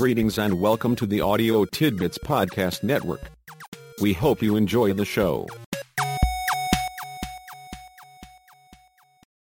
[0.00, 3.20] Greetings and welcome to the Audio Tidbits Podcast Network.
[4.00, 5.46] We hope you enjoy the show.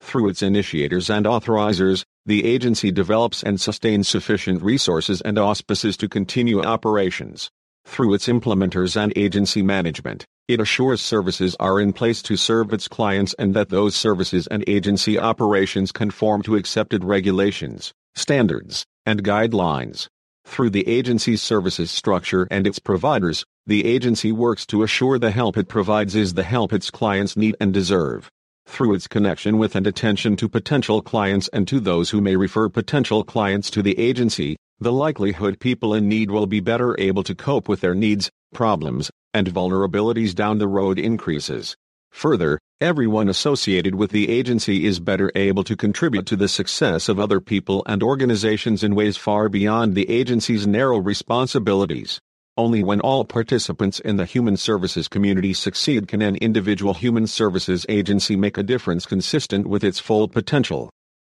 [0.00, 6.08] Through its initiators and authorizers, the agency develops and sustains sufficient resources and auspices to
[6.08, 7.50] continue operations.
[7.84, 12.88] Through its implementers and agency management, it assures services are in place to serve its
[12.88, 20.08] clients and that those services and agency operations conform to accepted regulations, standards, and guidelines.
[20.48, 25.56] Through the agency's services structure and its providers, the agency works to assure the help
[25.56, 28.28] it provides is the help its clients need and deserve.
[28.66, 32.68] Through its connection with and attention to potential clients and to those who may refer
[32.70, 37.36] potential clients to the agency, the likelihood people in need will be better able to
[37.36, 41.76] cope with their needs, problems, and vulnerabilities down the road increases.
[42.12, 47.20] Further, everyone associated with the agency is better able to contribute to the success of
[47.20, 52.18] other people and organizations in ways far beyond the agency's narrow responsibilities.
[52.56, 57.86] Only when all participants in the human services community succeed can an individual human services
[57.88, 60.90] agency make a difference consistent with its full potential.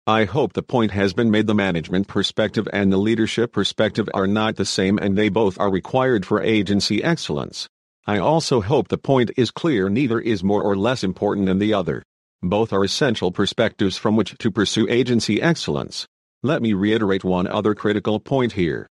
[0.05, 4.27] I hope the point has been made the management perspective and the leadership perspective are
[4.27, 7.69] not the same and they both are required for agency excellence.
[8.07, 11.73] I also hope the point is clear neither is more or less important than the
[11.73, 12.03] other.
[12.43, 16.09] Both are essential perspectives from which to pursue agency excellence.
[16.43, 18.89] Let me reiterate one other critical point here.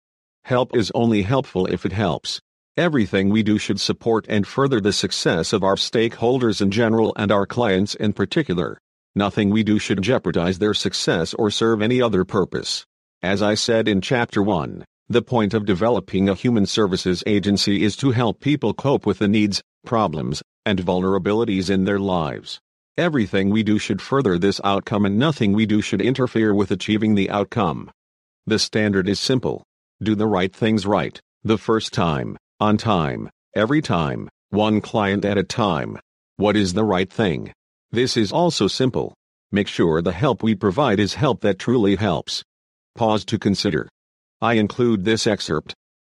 [0.45, 2.41] Help is only helpful if it helps.
[2.77, 7.31] Everything we do should support and further the success of our stakeholders in general and
[7.31, 8.77] our clients in particular.
[9.15, 12.85] Nothing we do should jeopardize their success or serve any other purpose.
[13.23, 17.97] As I said in Chapter 1, the point of developing a human services agency is
[17.97, 22.59] to help people cope with the needs, problems, and vulnerabilities in their lives.
[22.99, 27.15] Everything we do should further this outcome and nothing we do should interfere with achieving
[27.15, 27.91] the outcome.
[28.47, 29.63] The standard is simple.
[30.03, 35.39] Do the right things right, the first time, on time, every time, one client at
[35.39, 36.01] a time.
[36.37, 37.53] What is the right thing?
[37.93, 39.15] This is also simple.
[39.53, 42.43] Make sure the help we provide is help that truly helps.
[42.97, 43.89] Pause to consider.
[44.47, 45.75] I include this excerpt.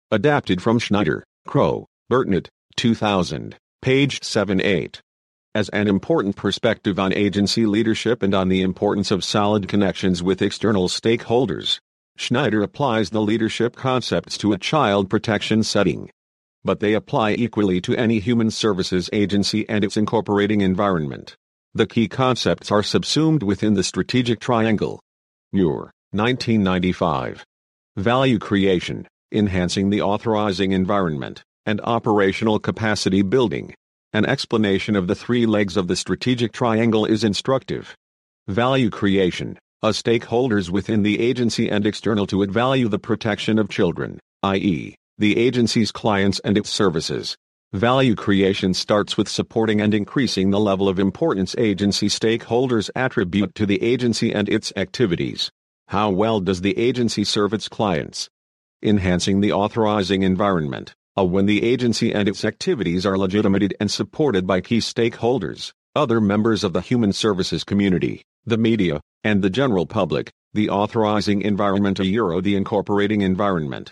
[0.09, 2.47] Adapted from Schneider, Crow, Burtnett,
[2.77, 5.01] 2000, page 7-8.
[5.53, 10.41] As an important perspective on agency leadership and on the importance of solid connections with
[10.41, 11.79] external stakeholders,
[12.15, 16.09] Schneider applies the leadership concepts to a child protection setting.
[16.63, 21.35] But they apply equally to any human services agency and its incorporating environment.
[21.73, 25.01] The key concepts are subsumed within the strategic triangle.
[25.51, 27.43] Moore, 1995.
[27.97, 33.75] Value creation, enhancing the authorizing environment, and operational capacity building.
[34.13, 37.93] An explanation of the three legs of the strategic triangle is instructive.
[38.47, 43.67] Value creation, a stakeholders within the agency and external to it value the protection of
[43.67, 47.35] children, i.e., the agency's clients and its services.
[47.73, 53.65] Value creation starts with supporting and increasing the level of importance agency stakeholders attribute to
[53.65, 55.51] the agency and its activities.
[55.91, 58.29] How well does the agency serve its clients?
[58.81, 64.47] Enhancing the authorizing environment, a when the agency and its activities are legitimated and supported
[64.47, 69.85] by key stakeholders, other members of the human services community, the media, and the general
[69.85, 73.91] public, the authorizing environment a euro the incorporating environment.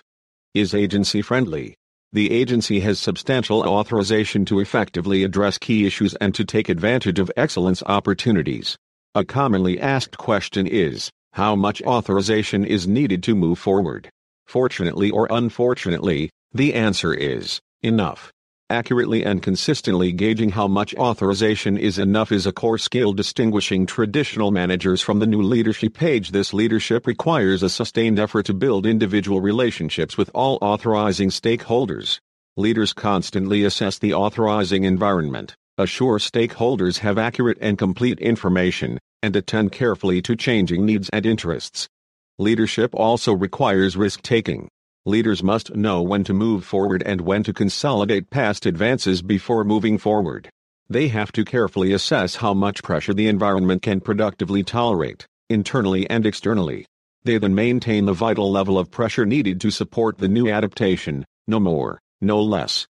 [0.53, 1.75] Is agency friendly?
[2.13, 7.29] The agency has substantial authorization to effectively address key issues and to take advantage of
[7.35, 8.77] excellence opportunities.
[9.15, 14.09] A commonly asked question is how much authorization is needed to move forward?
[14.45, 18.33] Fortunately or unfortunately, the answer is enough.
[18.69, 24.51] Accurately and consistently gauging how much authorization is enough is a core skill distinguishing traditional
[24.51, 26.31] managers from the new leadership page.
[26.31, 32.19] This leadership requires a sustained effort to build individual relationships with all authorizing stakeholders.
[32.57, 39.71] Leaders constantly assess the authorizing environment, assure stakeholders have accurate and complete information, and attend
[39.71, 41.87] carefully to changing needs and interests.
[42.37, 44.69] Leadership also requires risk taking.
[45.05, 49.97] Leaders must know when to move forward and when to consolidate past advances before moving
[49.97, 50.49] forward.
[50.89, 56.25] They have to carefully assess how much pressure the environment can productively tolerate, internally and
[56.25, 56.85] externally.
[57.23, 61.59] They then maintain the vital level of pressure needed to support the new adaptation, no
[61.59, 62.87] more, no less.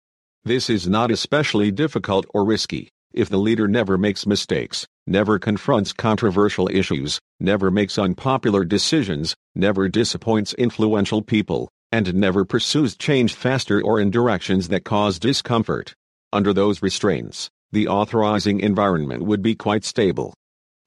[0.44, 5.92] This is not especially difficult or risky if the leader never makes mistakes, never confronts
[5.92, 13.80] controversial issues, never makes unpopular decisions, never disappoints influential people, and never pursues change faster
[13.80, 15.94] or in directions that cause discomfort.
[16.32, 20.34] Under those restraints, the authorizing environment would be quite stable.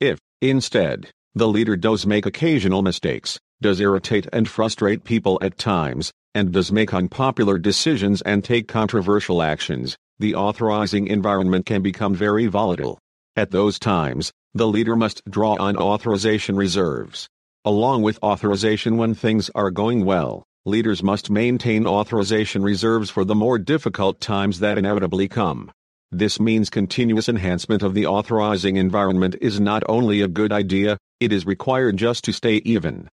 [0.02, 6.12] If, instead, the leader does make occasional mistakes, does irritate and frustrate people at times,
[6.36, 12.48] and does make unpopular decisions and take controversial actions, the authorizing environment can become very
[12.48, 13.00] volatile.
[13.36, 17.28] At those times, the leader must draw on authorization reserves.
[17.66, 23.36] Along with authorization when things are going well, leaders must maintain authorization reserves for the
[23.36, 25.72] more difficult times that inevitably come.
[26.12, 31.34] This means continuous enhancement of the authorizing environment is not only a good idea, it
[31.34, 33.10] is required just to stay even.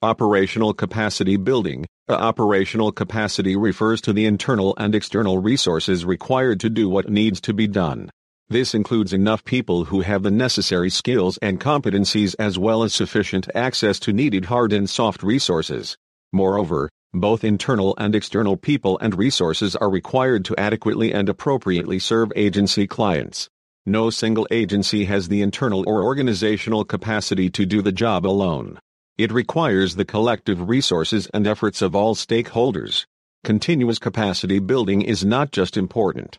[0.00, 1.86] Operational capacity building.
[2.08, 7.52] Operational capacity refers to the internal and external resources required to do what needs to
[7.52, 8.10] be done.
[8.48, 13.48] This includes enough people who have the necessary skills and competencies as well as sufficient
[13.56, 15.96] access to needed hard and soft resources.
[16.32, 22.30] Moreover, both internal and external people and resources are required to adequately and appropriately serve
[22.36, 23.48] agency clients.
[23.84, 28.78] No single agency has the internal or organizational capacity to do the job alone.
[29.18, 33.06] It requires the collective resources and efforts of all stakeholders.
[33.44, 36.38] Continuous capacity building is not just important.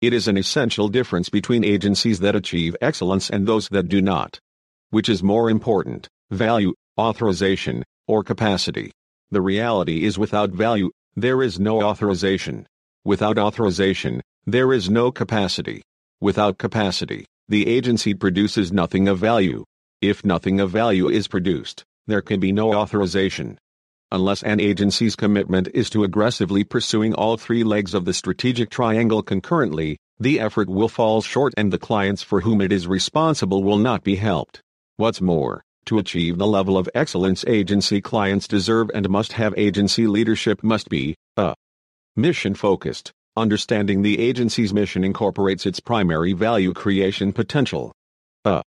[0.00, 4.40] It is an essential difference between agencies that achieve excellence and those that do not.
[4.90, 8.90] Which is more important, value, authorization, or capacity?
[9.30, 12.66] The reality is without value, there is no authorization.
[13.04, 15.82] Without authorization, there is no capacity.
[16.20, 19.64] Without capacity, the agency produces nothing of value.
[20.02, 23.58] If nothing of value is produced, there can be no authorization.
[24.12, 29.22] Unless an agency's commitment is to aggressively pursuing all three legs of the strategic triangle
[29.22, 33.78] concurrently, the effort will fall short and the clients for whom it is responsible will
[33.78, 34.60] not be helped.
[34.96, 40.06] What's more, to achieve the level of excellence agency clients deserve and must have agency
[40.06, 43.12] leadership must be uh, a mission focused.
[43.36, 47.92] Understanding the agency's mission incorporates its primary value creation potential.
[48.44, 48.62] A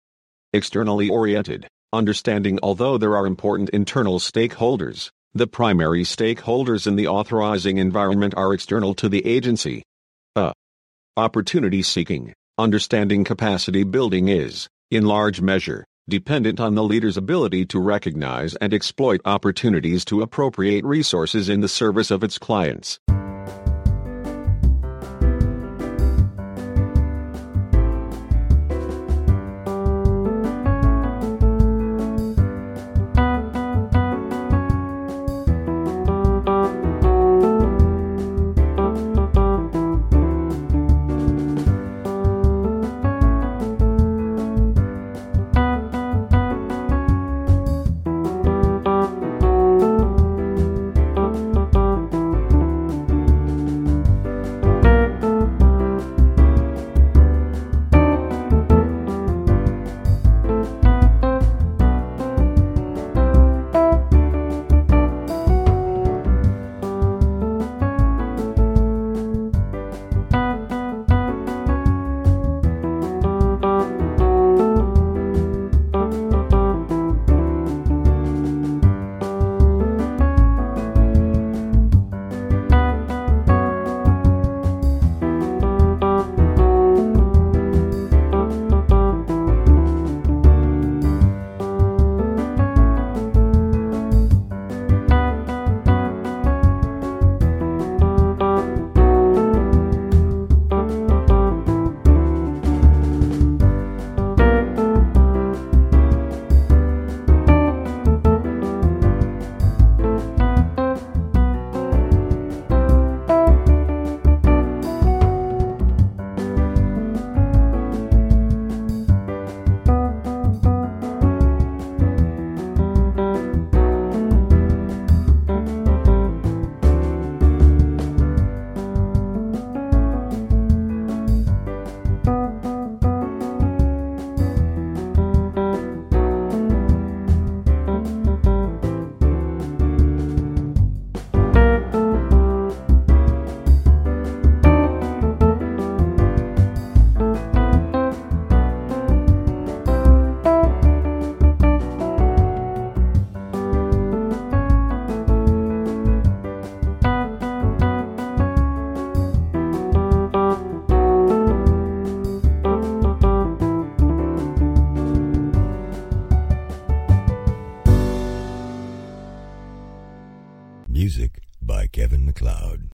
[0.52, 7.78] externally oriented understanding although there are important internal stakeholders, the primary stakeholders in the authorizing
[7.78, 9.82] environment are external to the agency.
[10.36, 10.52] A.
[11.16, 17.80] Opportunity seeking, understanding capacity building is, in large measure, dependent on the leader's ability to
[17.80, 22.98] recognize and exploit opportunities to appropriate resources in the service of its clients.